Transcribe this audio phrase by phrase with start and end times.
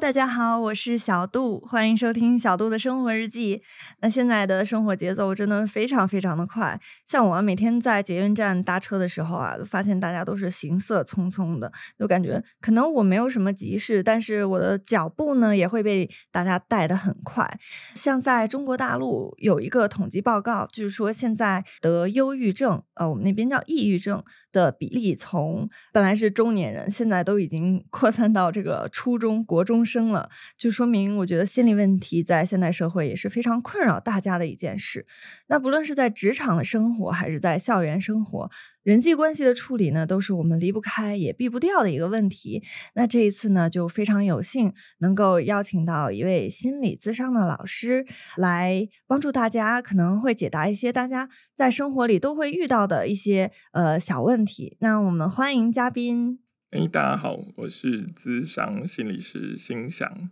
[0.00, 3.60] 大家好，我是小杜，欢迎收听小杜的生活日记。
[4.00, 17.58] 那现在的生活节奏真的非常非常的快，像我每天在捷运站搭车的时候啊，发现大家都是行色匆匆的，就感觉可能我没有什么急事，但是我的脚步呢也会被大家带得很快。
[17.94, 24.22] 像在中国大陆有一个统计报告，就是说现在得忧郁症，呃，我们那边叫抑郁症。
[24.52, 35.06] 的比例从本来是中年人，现在都已经扩散到这个初中国中生了，就说明我觉得心理问题在现代社会也是非常困扰大家的一件事。
[35.48, 38.50] 那不论是在职场的生活，还是在校园生活。
[38.82, 42.62] 人际关系的处理呢，都是我们离不开也避不掉的一个问题。
[42.94, 54.76] 那这一次呢，就非常有幸能够邀请到一位心理咨商的老师来帮助大家，可能会解答一些大家在生活里都会遇到的一些呃小问题。
[54.80, 56.38] 那我们欢迎嘉宾。
[56.70, 60.30] 哎，大家好，我是咨商心理师心想。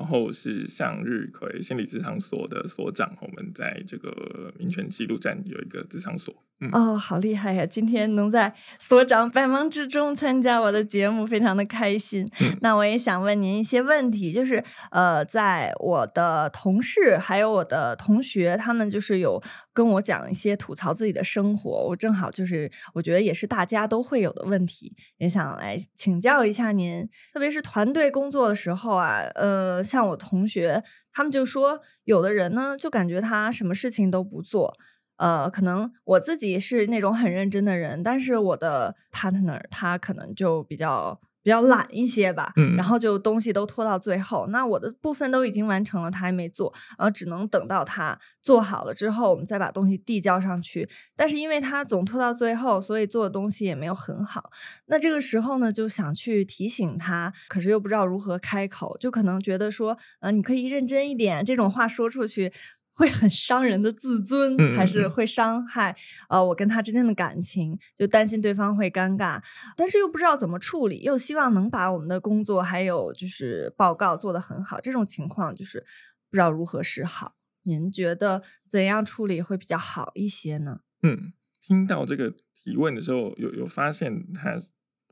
[0.00, 6.34] 然后是向日葵心理咨商所的所长，我们在这个民权记录站有一个咨商所。
[6.72, 7.64] 哦，好厉害呀！
[7.64, 12.30] 今天能在所长百忙之中参加我的节目，非常的开心。
[12.60, 27.08] 那我也想问您一些问题，就是呃，在我的同事还有我的同学，他们就是有跟我讲一些吐槽自己的生活，我正好就是我觉得也是大家都会有的问题，也想来请教一下您。
[27.32, 34.76] 特别是团队工作的时候啊，呃，像我同学他们就说，有的人呢就感觉他什么事情都不做。
[35.20, 44.46] 呃，可能我自己是那种很认真的人，但是我的 partner 他可能就比较比较懒一些吧，嗯，然后就东西都拖到最后。
[44.48, 50.88] 那我的部分都已经完成了，他还没做，然后只能等到他做好了之后，我们再把东西递交上去。
[51.14, 54.50] 但是因为他总拖到最后，所以做的东西也没有很好。
[54.86, 62.50] 那这个时候呢，就想去提醒他，可是又不知道如何开口，就可能觉得说，呃，你可以认真一点，这种话说出去。
[63.00, 65.96] 会很伤人的自尊，还是会伤害
[66.28, 67.78] 呃我跟他之间的感情？
[67.96, 69.42] 就担心对方会尴尬，
[69.74, 74.78] 但是又不知道怎么处理，又希望能把我们的工作还有就是报告做得很好。
[74.82, 75.80] 这种情况就是
[76.28, 77.36] 不知道如何是好。
[77.62, 80.80] 您觉得怎样处理会比较好一些呢？
[81.02, 81.32] 嗯，
[81.62, 84.60] 听到这个提问的时候，有有发现他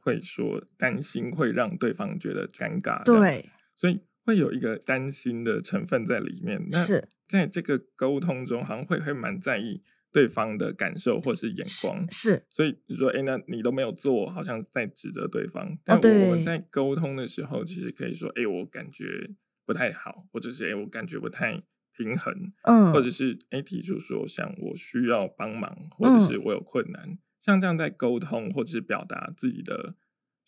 [0.03, 6.71] 会说担心会让对方觉得尴尬，对，所以会有一个担心的成分在里面。
[6.71, 7.09] 是。
[7.27, 15.79] 在这个沟通中，好像会会蛮在意对方的感受或是眼光，是，所以你说，哎，那你都没有做，好像在指责对方。
[15.85, 19.31] 但我们在沟通的时候，其实可以说，哎，我感觉
[19.67, 21.63] 不太好，或者是哎，我感觉不太
[21.95, 29.95] 平衡，嗯，或者是哎，提出说，像我需要帮忙，或者是我有困难，像这样在沟通或者是表达自己的。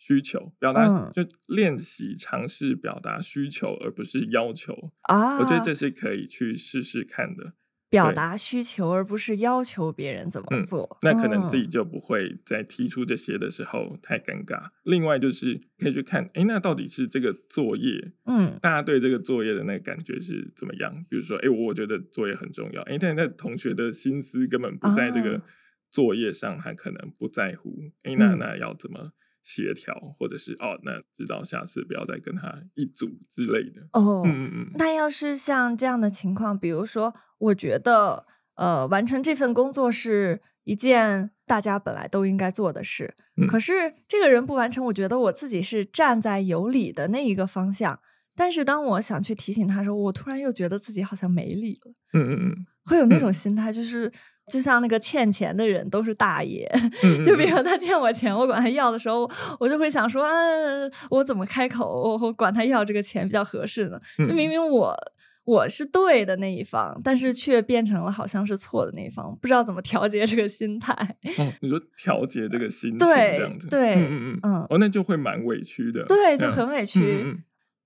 [0.00, 5.38] 需求表达就练习尝试表达需求，而不是要求啊！
[5.38, 7.52] 我觉得这是可以去试试看的。
[7.90, 14.70] 表达需求，而不是要求别人怎么做，那可能自己就不会在提出这些的时候太尴尬。
[14.84, 21.04] 另外就是可以去看，哎，那到底是这个作业，嗯，大家对这个作业的那个感觉是怎么样？
[21.10, 25.42] 比如说，哎，我觉得作业很重要，哎，但那同学的心思根本不在这个
[25.90, 29.10] 作业上，他可能不在乎，哎，那那要怎么？
[29.50, 34.22] 协调，或者是哦，那知道下次不要再跟他一组之类的哦。
[34.24, 34.70] 嗯嗯。
[34.76, 43.16] 那要是像这样的情况，比如说，我觉得呃，完成这份工作是一件大家本来都应该做的事，
[43.48, 43.72] 可是
[44.06, 47.98] 这个人不完成，我觉得我自己是站在有理的那一个方向。
[48.36, 51.92] 但是当我想去提醒他的时候，我突然又觉得自己好像没理了。
[52.14, 52.66] 嗯嗯嗯。
[52.90, 54.12] 会有那种心态，就是。
[54.50, 56.68] 就像那个欠钱的人都是大爷，
[57.24, 59.30] 就比如他欠我钱，我管他要的时候，
[59.60, 60.32] 我就会想说，啊，
[61.08, 64.00] 我怎么开口我管他要这个钱比较合适呢？
[64.18, 64.92] 就明明我
[65.44, 70.92] 我是对的那一方，但是却变成了好像是错的那一方，不知道怎么调节这个心态。
[71.38, 77.22] 哦，你说调节这个心情这样子，对，嗯嗯嗯，哦，那就会蛮委屈的，对，就很委屈。
[77.22, 77.40] 就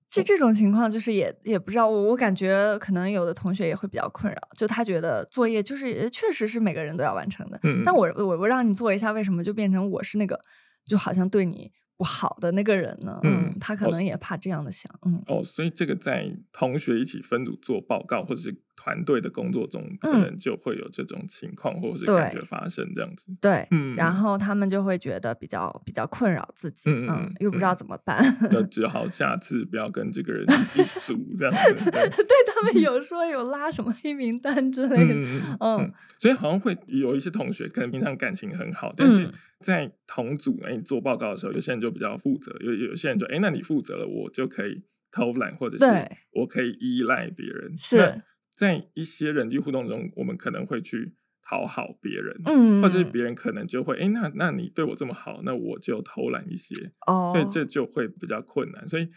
[0.09, 10.39] 这种情况，就是也也不知道，我我感觉可能有的同学也会比较困扰，就他觉得作业就是确实是每个人都要完成的，但我我我让你做一下，为什么就变成我是那个，
[10.85, 11.71] 就好像对你。
[11.97, 13.17] 不好的那个人呢？
[13.23, 15.23] 嗯，他可能也怕这样的想，嗯。
[15.27, 23.25] 哦，所以这个在同学一起分组做报告或者是团队的工作中，可能就会有这种情况或者是感觉发生这样子。
[23.41, 23.95] 对，嗯。
[23.95, 28.23] 然后他们就会觉得比较比较困扰自己，嗯，又不知道怎么办。
[28.51, 31.91] 那 只好下次不要跟这个人一组这样子。
[31.91, 32.09] 对
[32.53, 35.13] 他们有说有拉什么黑名单之类的，
[35.59, 35.91] 嗯。
[36.19, 39.29] 所以好像会有一些同学可能平常感情很好，但是。
[39.61, 45.85] 在同组哎做报告的时候，有些人就比较负责，有有些人就哎，那你负责了，我就可以偷懒，或者是
[46.33, 47.75] 我可以依赖别人。
[47.75, 48.21] 是
[48.55, 58.87] 在一些人际互动中，我们可能会去讨好别人，嗯，或者是别人可能就会，哎，那那你对我这么好，那我就偷懒一些，哦，所以这就会比较困难。
[58.87, 59.09] 所以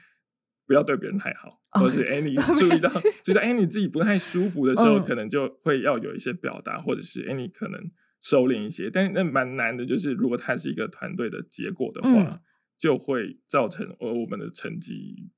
[0.66, 2.90] 不要对别人太好，或者是哎，你 注意到
[3.24, 7.80] 觉得哎你自己不太舒服的时候，可能就会要有一些表达，或者是哎你可能
[8.20, 8.90] 收敛一些。
[8.90, 12.40] 但那蛮难的，就是如果它是一个团队的结果的话。
[12.80, 15.32] 就会造成呃我们的成绩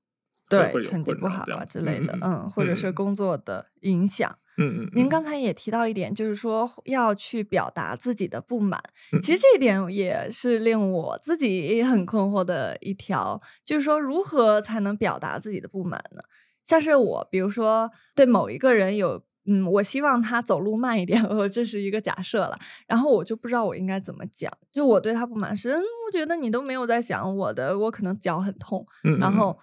[0.51, 4.31] 对成绩不好啊之类的，嗯，或者是工作的影响。
[4.59, 4.91] 嗯嗯。
[4.93, 8.83] 您刚才也提到一点，就是说要去表达自己的不满。
[9.23, 16.23] 其实这一点也是令我自己很困惑的一条，就是说如何才能表达自己的不满呢？
[16.65, 19.23] 像是我，比如说对某一个人有。
[19.47, 22.59] 嗯，我希望他走路慢一点， 我这是一个假设了。
[22.87, 24.53] 然后我就不知道我应该怎么讲。
[24.71, 28.87] 就我对他不满是，我觉得你都没有在想我的，我可能脚很痛。
[29.19, 29.59] 然后，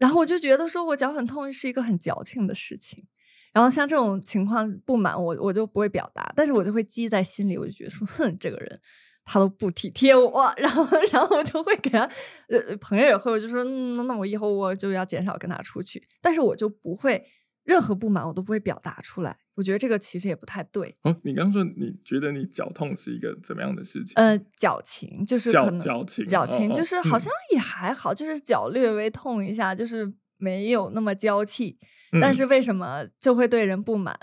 [0.00, 3.06] 然后我就觉得说我脚很痛是一个很矫情的事情。
[3.52, 7.56] 然后像这种情况不满，我我就不会表达，但是我就会积在心里。
[7.56, 8.80] 我就觉得说，哼，这个人
[9.24, 10.52] 他都不体贴我。
[10.58, 12.08] 然后，然后我就会给他，
[12.48, 16.02] 呃，朋友也会，我就说，嗯，那我以后我就要减少跟他出去。
[16.20, 17.24] 但是我就不会。
[17.62, 20.96] 任何不满我都不会表达出来，我觉得这个其实也不太对。
[21.02, 24.14] 哦，你刚说你觉得你脚痛是一个怎么样的事情？
[24.16, 31.78] 呃，矫情就是可能矫情，矫情就是好像也还好，就是脚略微痛一下，就是没有那么娇气。
[32.22, 34.18] 但是为什么就会对人不满？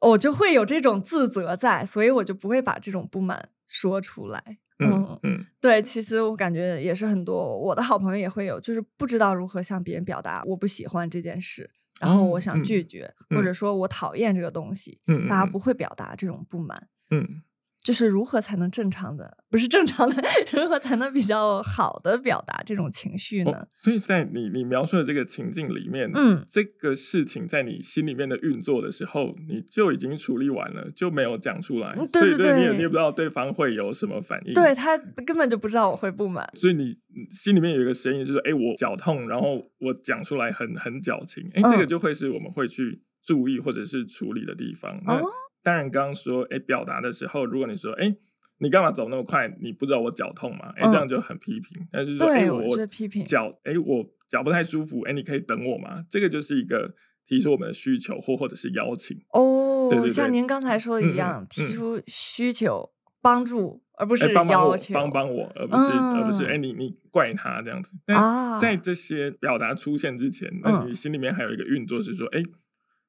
[0.00, 4.58] 我就会有这种自责在，所以我就不会把这种不满说出来。
[4.80, 11.70] 嗯嗯，对，其实我感觉也是很多我的好朋友也会有，就是不知道如何向别人表达我不喜欢这件事。
[12.00, 14.98] 然后我想拒绝，或者说我讨厌这个东西，
[15.28, 16.88] 大家不会表达这种不满。
[17.10, 17.42] 嗯。
[17.82, 20.22] 就是如何才能正常的，不是正常的，
[20.52, 23.66] 如何才能比较好的表达这种情绪呢？
[23.72, 36.98] 所以在你你描述的这个情境里面，嗯，这个事情在你心里面的运作的时候，你就已经处理完了，就没有讲出来，所以对你也你也不知道对方会有什么反应，对他根本就不知道我会不满，所以你
[37.30, 45.02] 心里面有一个声音，就是哎，我脚痛，然后我讲出来很很矫情，哎，这个就会是我们会去注意或者是处理的地方。
[45.06, 45.18] 那
[45.62, 48.16] 当然，刚刚说，哎，表达的时候，如果你说，哎，
[48.58, 49.46] 你干嘛走那么快？
[49.60, 50.72] 你不知道我脚痛吗？
[50.76, 51.86] 哎，这样就很批评。
[51.92, 56.04] 但是说，哎，我批评脚，哎，我脚不太舒服，哎，你可以等我吗？
[56.08, 56.94] 这个就是一个
[57.26, 59.20] 提出我们的需求，或或者是邀请。
[59.34, 62.90] 哦，像您刚才说的一样，提出需求、
[63.20, 67.92] 帮助，而不是要求，帮帮我，而不是而不是，哎，你你怪他这样子。
[68.06, 72.42] 啊，在这些表达出现之前，那你心里面还有一个运作是说，哎，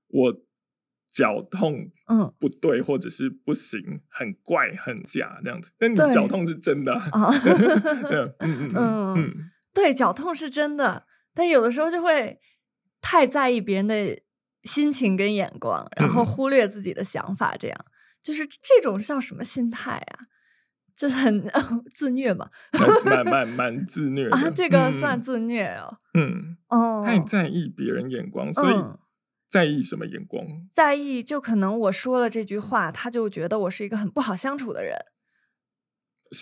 [0.09, 0.35] 我。
[1.11, 5.71] 脚痛，嗯，不对，或者是不行，很怪，很假这样子。
[5.77, 6.93] 但你脚痛是真的，
[8.09, 9.33] 嗯嗯嗯，
[9.73, 12.39] 对，脚痛是真的，但有的时候就会
[13.01, 14.21] 太在意别人的
[14.63, 17.85] 心情跟眼光，然后忽略自己的想法，这样
[18.21, 20.19] 就是这种叫什么心态啊？
[20.95, 21.51] 就是很
[21.93, 22.49] 自虐嘛，
[23.03, 25.97] 蛮蛮蛮自虐啊，这个算自虐哦。
[26.13, 26.55] 嗯。
[26.69, 28.75] 哦，太在意别人眼光，所以。
[29.51, 30.45] 在意什么眼光？
[30.73, 34.97] 在意就可能我说了这句话，他就觉得我是一个很不好相处的人。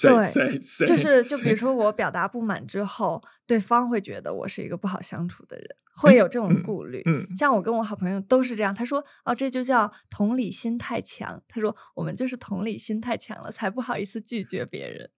[0.03, 0.86] 对谁 谁？
[0.86, 7.01] 就是就比如说我表达不满之后，对方会觉得我是一个不好相处的人，会有这种顾虑。
[7.07, 8.75] 嗯，像我跟我好朋友都是这样。
[8.75, 15.10] 他说：“哦，这就叫同理心太强。”他说：“我们就是同理心太强了，才不好意思拒绝别人。”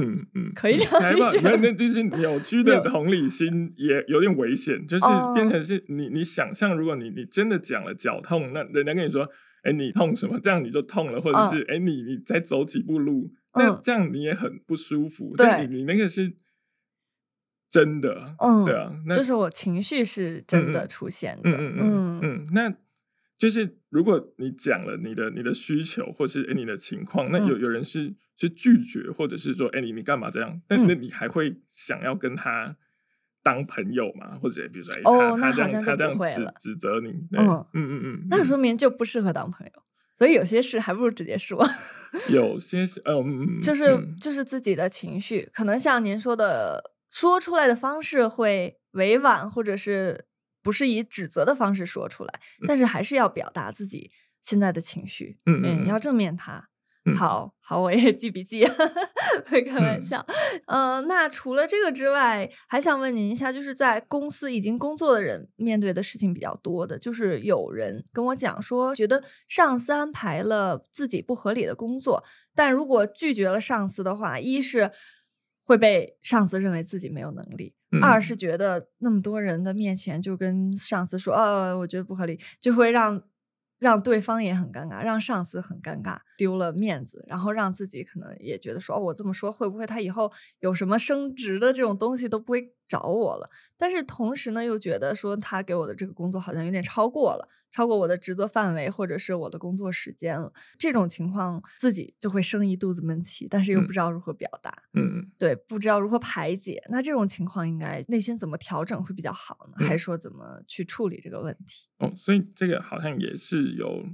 [0.00, 1.40] 嗯嗯，可以这样理解。
[1.42, 9.28] 那那就是扭曲的同理心也有点危险，就是变成是你你想象，如果你你真的讲了脚痛，那人家跟你说，
[9.62, 10.38] 哎，你痛什么？
[10.40, 15.34] 这样你就痛了，或者是哎，你你再走几步路，那这样你也很不舒服。
[15.36, 16.32] 对，你你那个是
[17.70, 22.74] 真的，嗯，对啊，那就是我情绪是真的出现的，嗯嗯嗯，那。
[23.38, 30.62] 就是如果你讲了你的你的需求，或是哎你的情况，那有有人是是拒绝，或者是说哎你你干嘛这样？
[30.68, 32.76] 那那你还会想要跟他
[33.42, 34.38] 当朋友吗？
[34.40, 35.02] 或者比如说哎
[35.38, 39.72] 他他这样他这样指指责你，嗯嗯嗯嗯，那说明就不适合当朋友。
[40.14, 41.62] 所以有些事还不如直接说。
[42.30, 43.84] 有些事嗯，就是
[44.18, 50.24] 就是自己的情绪，可能像您说的，说出来的方式会委婉，或者是。
[50.66, 54.10] 不是以指责的方式说出来，但是还是要表达自己
[54.42, 56.68] 现在的情绪，嗯，要正面他。
[57.16, 58.66] 好好，我也记笔记，
[59.46, 60.26] 会开玩笑。
[60.66, 72.24] 呃，那除了这个之外，还想问您一下，就是在公司已经工作的人面对的事情比较多的，就是有人跟我讲说，觉得上司安排了自己不合理的工作，
[72.56, 74.90] 但如果拒绝了上司的话，一是
[75.66, 77.74] 会被上司认为自己没有能力。
[78.00, 83.22] 二是觉得那么多人的面前就跟上司说，呃，我觉得不合理，就会让。
[83.78, 93.50] 让对方也很尴尬，让上司很尴尬，丢了面子，然后让自己可能也觉得说，哦，我这么说会不会他以后有什么升职的这种东西都不会找我了？
[93.76, 97.48] 但是同时呢，又觉得说他给我的这个工作好像有点超过了。
[97.72, 106.82] 超过我的职责范围，或者是我的工作时间了，这种情况自己就会生一肚子闷气，但是又不知道如何表达，嗯，对，不知道如何排解。
[106.88, 109.86] 那这种情况应该内心怎么调整会比较好呢？
[109.86, 111.88] 还是说怎么去处理这个问题？
[111.98, 114.06] 哦，所以这个好像也是有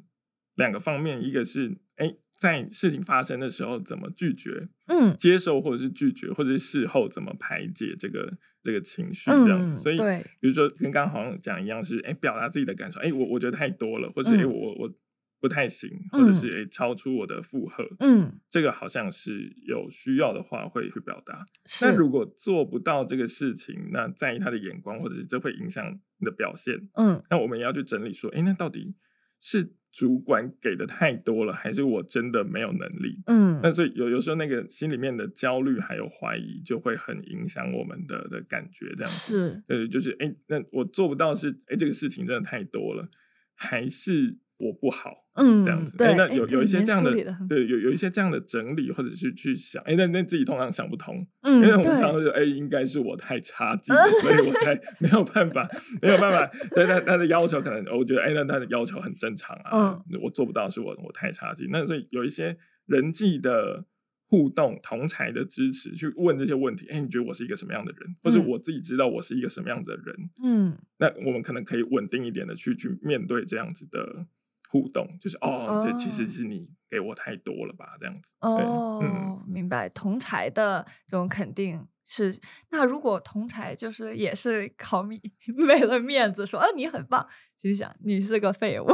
[0.57, 2.17] 两个方面，一个是哎。
[2.35, 4.51] 在事情发生的时候，怎么拒绝？
[4.89, 8.33] 嗯，接受或者是拒绝，或者是事后怎么排解这个
[8.65, 9.81] 这个情绪这样子。
[9.81, 9.97] 所以，
[10.41, 12.99] 比如说跟刚刚好像讲一样，是哎，表达自己的感受。
[12.99, 14.93] 哎，我我觉得太多了，或者哎，我我
[15.39, 17.87] 不太行，或者是哎，超出我的负荷。
[18.01, 21.47] 嗯，这个好像是有需要的话会去表达。
[21.83, 26.89] 那如果做不到这个事情，那在意他的眼光，或者是这会影响你的表现。
[26.95, 28.97] 嗯，那我们也要去整理说，哎，那到底
[29.39, 29.75] 是。
[29.93, 33.23] 主管给的太多了，还是我真的没有能力？
[33.27, 38.93] 嗯，但是有有时候那个心里面的焦虑还有怀疑，就会很影响我们的的感觉。
[38.97, 43.09] 这样是，呃，就是哎，那我做不到是哎，这个事情真的太多了，
[43.55, 44.39] 还是？
[44.63, 45.97] 我不好，嗯，这样子。
[46.05, 47.11] 哎，那有有一些这样的，
[47.49, 55.69] 对，有有一些这样的整理，或者是去想，哎，那那自己通常想不通，嗯，因为我们常常就，哎，应该是我太差劲，所以我才 没有办法，
[56.01, 56.49] 没有办法。
[56.73, 61.67] 对，他他的要求可能，我觉得，哎，那他的要求很正常啊，我做不到，是我我太差劲。
[61.73, 63.85] 那所以有一些人际的
[64.29, 68.15] 互动、同才的支持，去问这些问题，哎，你觉得我是一个什么样的人？
[68.23, 70.17] 或者我自己知道我是一个什么样子的人？
[70.45, 74.27] 嗯，那我们可能可以稳定一点的去去面对这样子的。
[74.73, 79.87] 互动就是哦，这其实是你给我太多了吧，这样子哦，明白。
[79.91, 82.35] 同台的这种肯定是，
[82.71, 85.21] 那如果同台就是也是考米
[85.69, 87.27] 为了面子说啊你很棒，
[87.59, 88.87] 心想你是个废物，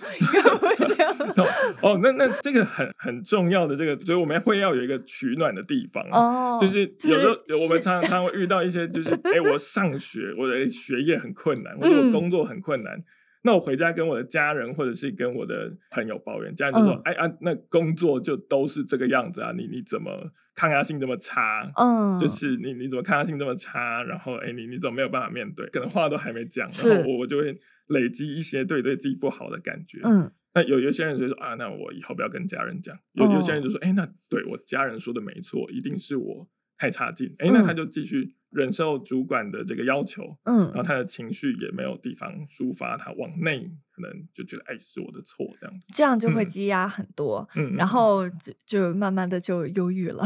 [0.00, 1.14] 这样
[1.82, 12.98] 哦，那那这个很很重要的这个，所以我们会要有一个取暖的地方哦，就是有时候我们常常会遇到一些，就是 哎，我上学我的学业很困难，或者我工作很困难。
[13.42, 21.70] 那我回家跟我的家人或者是跟我的朋友抱怨，家人就说：“哎啊，那工作就都是这个样子啊，你你怎么抗压性这么差？
[21.76, 24.02] 嗯，就是你你怎么抗压性这么差？
[24.02, 25.66] 然后哎，你你怎么没有办法面对？
[25.68, 30.00] 可能话都还没讲，然后我我就会累积一些对对自己不好的感觉。
[30.02, 32.98] 嗯，那有有些人就说啊，那我以后不要跟家人讲。
[33.12, 37.34] 有有些人就说，哎，那对我家人说的没错，一定是我太差劲。
[37.38, 38.34] 哎，那他就继续。
[38.50, 50.24] 忍受主管的这个要求，嗯，然后他的情绪也没有地方抒发，他往内可能就觉得哎是我的错这样子，这样就会积压很多，嗯，然后就就慢慢的就忧郁了。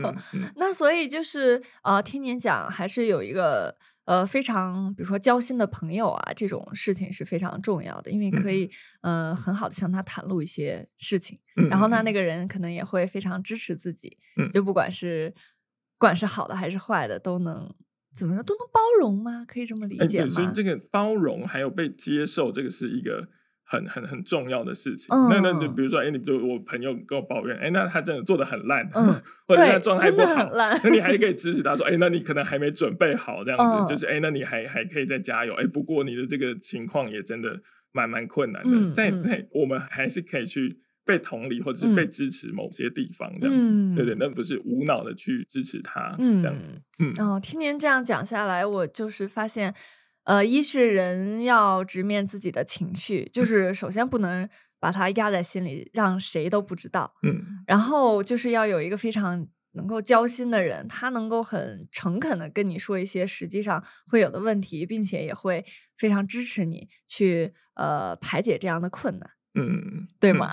[0.56, 8.70] 那所以就是啊，听您讲还是有一个呃非常比如说交心的朋友啊，这种事情是非常重要的，因为可以
[9.02, 14.50] 呃很好的向他袒露一些事情，嗯然后呢那个人可能也会非常支持自己，嗯。
[14.50, 15.34] 就不管是。
[15.98, 17.68] 管是好的还是坏的，都能
[18.14, 19.44] 怎么说都能包容吗？
[19.46, 20.28] 可以这么理解吗？
[20.28, 23.28] 所以这个包容还有被接受，这个是一个
[23.64, 25.08] 很很很重要的事情。
[25.28, 29.06] 那那就比如说，哎，你比如我朋友跟我抱怨，哎，那他真的做的很烂，嗯
[29.46, 35.54] 或者他状态不好，那你还可以支持他说，哎，那你可能还没准备好这样子，就是哎，那你还还可以再加油。
[35.54, 37.60] 哎，不过你的这个情况也真的
[37.92, 40.80] 蛮蛮困难的，在在我们还是可以去。
[41.08, 46.74] 被同理或者是被支持某些地方这样子，对对，那不是无脑的去支持他这样子。
[47.00, 49.74] 嗯，哦，听您这样讲下来，我就是发现，
[50.24, 54.46] 呃，一是人要直面自己的情绪，就是首先不能
[54.78, 57.14] 把它压在心里，让谁都不知道。
[57.22, 65.64] 嗯，然后就是要有一个非常能够交心的人，他能够很诚恳的跟你说一些实际上会有的问题，并且也会
[65.96, 69.30] 非常支持你去呃排解这样的困难。
[69.58, 70.48] 嗯，对吗？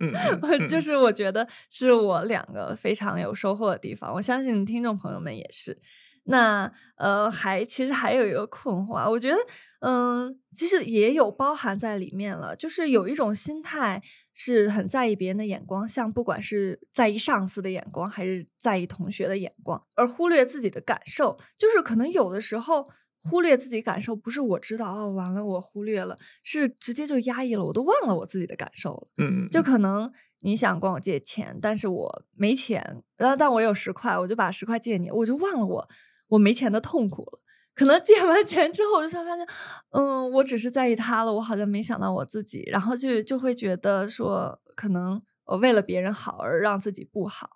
[0.00, 4.12] 嗯，就是我觉得是我两个非常有收获的地方。
[4.12, 5.76] 我相信听众朋友们也是。
[6.24, 9.36] 那呃，还其实还有一个困惑，我觉得
[9.80, 12.56] 嗯，其实也有包含在里面了。
[12.56, 14.02] 就是有一种心态
[14.34, 21.38] 是很在意别人的眼光，像不管是在意上司的眼光，还是在意同学的眼光，而忽略自己的感受。
[21.56, 22.86] 就是可能有的时候。
[23.28, 29.08] 忽略自己感受，不是我知道哦，完了我忽略了，是直接就压抑了，我都忘了我自己的感受了。
[29.18, 35.88] 嗯，就可能你想管我借钱，但是我没钱，然后但我有十块，我就把十块借你，我就忘了我
[36.28, 37.40] 我没钱的痛苦了。
[37.74, 39.46] 可能借完钱之后，我就才发现，
[39.90, 47.50] 嗯，我只是在意他了，我好像没想到我自己，然后就就会觉得说，可能我为了别人好而让自己不好，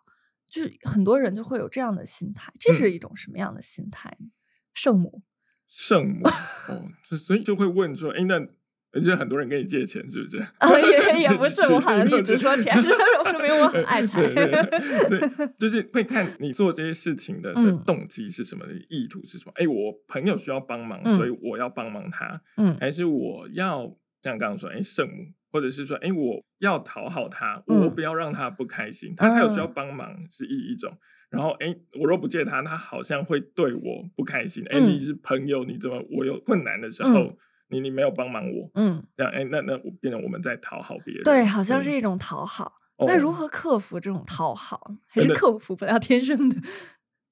[0.46, 4.26] 就是很多人就会有这样的心态，这是一种什么样的心态呢？
[4.74, 5.22] 圣母，
[5.70, 6.26] 圣母
[6.68, 8.46] 哦，所以就会问说，哎，那。
[8.92, 10.36] 而且很多人跟你借钱，是不是？
[10.58, 12.88] 啊， 也也 不是，我好像一直说钱，就是
[13.30, 14.20] 说明我很爱财。
[14.34, 19.52] 对，就是会看你做这些事情的的动机是什么，意图是什么。
[19.54, 22.42] 哎，我朋友需要帮忙，所以我要帮忙他。
[22.56, 29.14] 嗯，还是我要像刚刚说，哎，圣母，或者是说，哎，我要讨好他，我不要让他不开心。
[29.16, 30.92] 他他有需要帮忙是一一种。
[31.30, 34.64] 然后，哎，我若不借他，他好像会对我不开心。
[34.68, 37.36] 哎，你是朋友，你怎么我有困难的时候？
[37.72, 42.72] 你你没有帮忙我，嗯，这样哎，那那变成我们在讨好别人，对，好像是一种讨好。
[43.06, 44.92] 那如何克服这种讨好？
[45.08, 46.56] 还是克服不了天生的？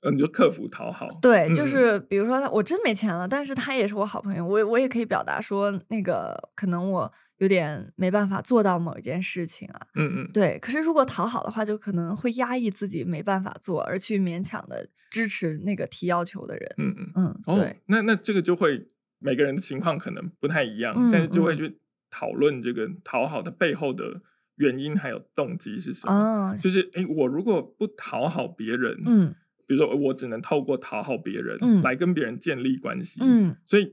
[0.02, 1.06] 嗯，你就克服讨好。
[1.20, 9.80] 对，就是比如说，我真没钱了，但是他也是我好朋友，我我也可以表达说，那个可能我有点没办法做到某一件事情啊。
[9.94, 10.30] 嗯嗯。
[10.32, 16.74] 对，可是如果讨好的话，就可能会压抑自己没办法做，而去勉强的支持那个提要求的人。
[16.78, 17.54] 嗯嗯嗯。
[17.56, 18.88] 对，那那这个就会。
[19.20, 24.22] 每个人的情况可能不太一样，但是就会去讨论这个讨好的背后的
[24.58, 26.56] 原因还有动机是什么。
[26.56, 29.34] 就是哎，我如果不讨好别人，嗯，
[29.68, 33.92] 比如说我只能透过讨好别人来跟别人建立关系，嗯，所以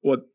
[0.00, 0.28] 我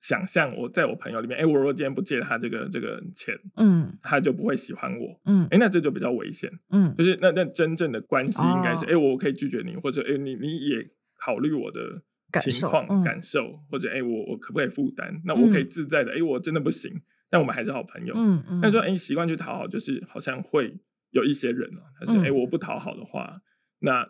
[0.00, 12.02] 想象我在我朋友里面，哎，我如果今天不借他这个这个钱，嗯，他就不会喜欢我，嗯，哎，那这就比较危险，嗯，就是那那真正的关系应该是，哎，我可以拒绝你，或者哎，你你也考虑我的。
[12.40, 15.22] 情况感受，或者哎，我我可不可以负担？
[15.24, 16.92] 那我可以自在的，哎，我真的不行，
[17.30, 18.12] 但我们还是好朋友。
[18.14, 18.60] 嗯嗯。
[18.60, 20.76] 但说哎，习惯去讨好，就是好像会
[21.12, 23.40] 有一些人啊，他说哎，我不讨好的话，
[23.80, 24.06] 那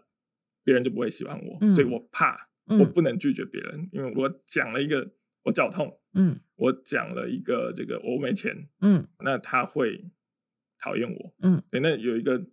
[0.65, 5.13] 别人就不会喜欢我，所以我怕，我不能拒绝别人，因为我讲了一个
[5.45, 10.11] 我脚痛，嗯，我讲了一个这个我没钱，嗯，那他会
[10.81, 12.47] 讨厌我，嗯，对，那有一个。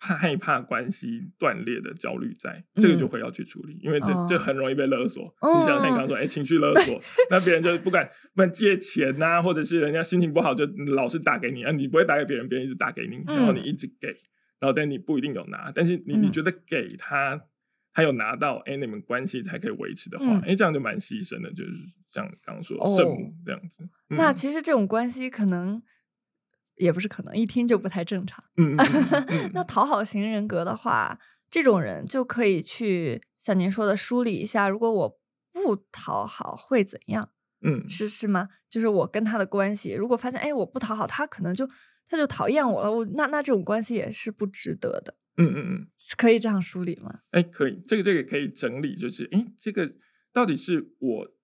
[0.00, 5.24] 怕害怕关系断裂的焦虑，在这个就会要去处理，因为这这很容易被勒索。
[5.42, 14.16] 你像，你刚刚说，哎，情绪勒索，那别人就不敢不管借钱呐，或者是人家心情不好就老是打给你啊，你不会打给别人，别人一直打给你，然后你一直给，
[14.58, 17.40] 然后但你不一定有拿，但是你你觉得给他，
[17.92, 21.72] 他有拿到，哎，你们关系才可以维持的话，哎，这样就蛮牺牲的，就是
[22.10, 23.88] 像刚刚说圣母这样子。
[24.08, 25.82] 那其实这种关系可能。
[26.80, 28.44] 也不是可能，一听就不太正常。
[28.56, 28.76] 嗯
[29.52, 31.18] 那讨好型人格的话，
[31.50, 35.18] 这种人就可以去像您说的梳理一下，如果我
[35.52, 37.30] 不讨好会怎样？
[37.62, 38.48] 嗯，是是吗？
[38.70, 41.68] 就是我跟他的关系，如果发现哎我不讨好他，可能就
[42.08, 42.90] 他就讨厌我了。
[42.90, 45.14] 我那那这种关系也是不值得的。
[45.36, 47.20] 嗯嗯嗯，可以这样梳理吗？
[47.30, 49.92] 哎，可以，这个这个可以整理，就是哎，这个
[50.32, 51.34] 到底是我。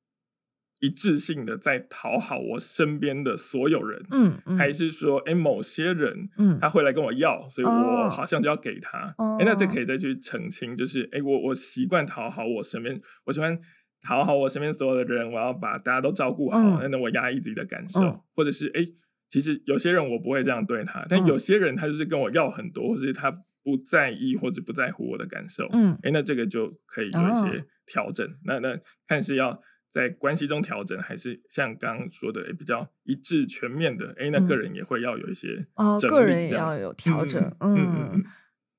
[0.81, 13.59] 一致性的在讨好我身边的所有人，嗯，嗯还是说，哎，某些人，嗯，他会来跟我要，所以我好像就要给他，哎，那这可以再去澄清，就是，哎，我我习惯讨好我身边，我喜欢
[14.03, 18.85] 讨好我身边所有的人，我要把大家都照顾好，那我压抑自己的感受，或者是，哎，
[19.29, 23.31] 其实有些人我不会这样对他，但有些人他就是跟我要很多，或者他
[23.63, 29.63] 不在意或者不在乎我的感受，嗯，哎，那这个就可以有一些调整，那那看是要。
[29.95, 34.13] 在关系中调整，还是像刚刚说的，比较一致全面的。
[34.19, 37.41] 哎，那个人也会要有一些哦，个人也要有调整。
[37.61, 38.25] 嗯，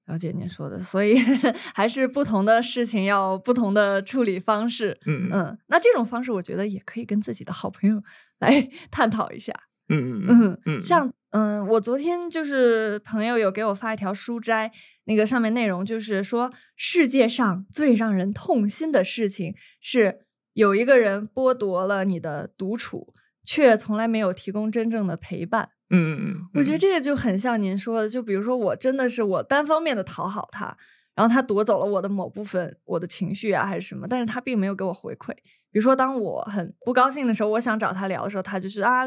[0.08, 1.16] 了解您说的，所以
[1.74, 5.00] 还是不同的事情要不同的处理方式。
[5.06, 8.04] 嗯嗯，那这种方式，我觉得也可以跟自己的好朋友
[8.40, 9.54] 来探讨一下。
[9.90, 14.72] 嗯嗯嗯嗯，像嗯，我昨天就是朋友有给我发一条书斋，
[15.06, 20.22] 那个上面内容就是说，世界上最让人痛心的事情是。
[20.56, 25.72] 有一个人剥夺了你的独处，却从来没有提供真正的陪伴。
[25.90, 30.78] 嗯嗯嗯，我觉得这个就很像您说的，就比如说我真的是我单方面的讨好他，
[31.14, 35.34] 然后他夺走了我的某部分我的情绪啊，还是什么，但是他并没有给我回馈。
[35.74, 39.06] 比如说当我很不高兴的时候，我想找他聊的时候，他就是啊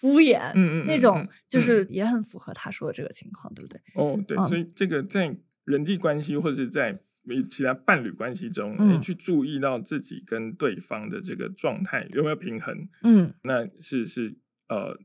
[0.00, 3.80] 敷衍，嗯嗯，那种就是也很符合他说的这个情况，对不对？
[3.94, 7.00] 哦，对，所以这个在人际关系或者是在。
[7.48, 12.88] 其他伴侣关系中，你去注意到自己跟对方的这个状态有没有平衡？
[13.04, 14.34] 嗯，那是是
[14.68, 14.98] 呃，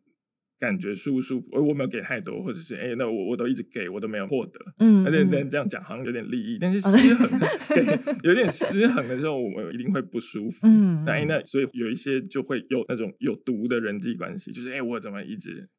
[0.59, 1.49] 感觉舒不舒服？
[1.53, 4.59] 我没有给太多，或者是哎，那我我都一直给我都没有获得。
[4.79, 7.29] 嗯，而且这样讲好像有点利益，但是失衡，
[8.23, 10.59] 有点失衡的时候，我们一定会不舒服。
[10.63, 15.69] 嗯，那那所以有一些就会有那种有毒的人际关系，就是哎，我怎么一直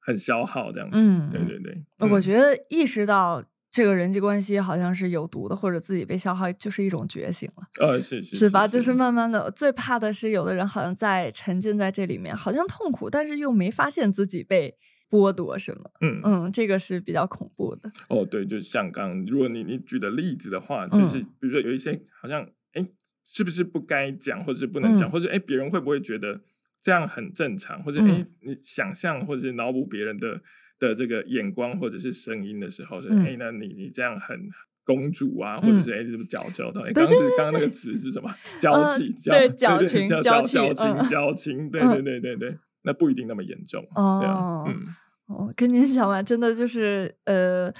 [0.00, 0.98] 很消耗这样子？
[0.98, 3.44] 嗯，对对对，我觉得意识到。
[3.70, 7.62] 这个人际关系好像是有毒的，或者自己被消耗，就是一种觉醒了。
[7.78, 8.66] 呃，是是是吧？
[8.66, 14.74] 就是慢慢的，最怕的是有的人好像在沉浸在这里面，好像痛苦，但是又没发现自己被
[15.10, 15.90] 剥夺什么。
[16.00, 17.90] 嗯嗯，这个是比较恐怖的。
[18.08, 22.86] 哦，对，就像刚如果你你举的例子的话，就是比如说有一些好像哎，
[23.26, 26.40] 是不是不该讲，或者是不能讲，或者哎，别人会不会觉得
[26.82, 30.40] 这样很正常，或者哎，你想象或者是脑补别人的
[30.78, 34.48] 的这个眼光或者是声音的时候，是哎，那你你这样很
[34.84, 36.80] 公主啊，或者是哎，什么矫娇的？
[36.92, 38.32] 刚刚是刚刚那个词是什么？
[38.60, 40.74] 娇气，对，矫情，娇娇情，
[41.08, 44.64] 矫情，对对对对对，那不一定那么严重哦。
[44.68, 44.86] 嗯，
[45.26, 47.72] 哦，跟您讲完，真的就是呃。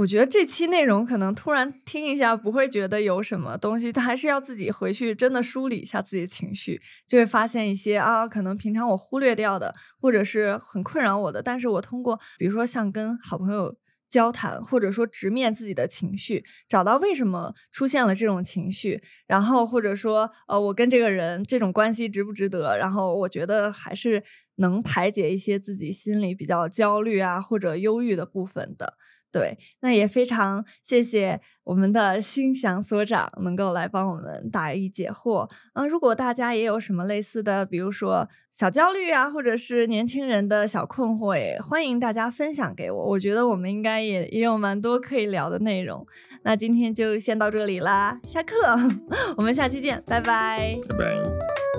[0.00, 13.76] 我觉得这期内容可能突然听一下不会觉得有什么东西，但还是要自己回去真的梳理一下自己的情绪，就会发现一些啊，可能平常我忽略掉的，或者是很困扰我的，但是我通过比如说像跟好朋友
[14.08, 24.24] 交谈，或者说直面自己的情绪，找到为什么出现了这种情绪，然后或者说呃，我跟这个人这种关系值不值得，然后我觉得还是
[24.56, 28.94] 能排解一些自己心里比较焦虑啊或者忧郁的部分的。
[29.32, 35.48] 对，那也非常谢谢我们的心祥所长能够来帮我们答疑解惑。
[35.74, 43.06] 嗯，如果大家也有什么类似的，比如说小焦虑啊，或者是年轻人的小困惑，也欢迎大家分享给我。
[43.10, 46.04] 我觉得我们应该也也有蛮多可以聊的内容。
[46.42, 48.56] 那今天就先到这里啦，下课，
[49.38, 51.69] 我们下期见，拜拜，拜拜。